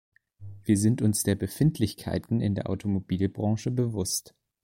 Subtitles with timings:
[0.63, 4.33] Wir sind uns der Befindlichkeiten in der Automobilbranche bewusst.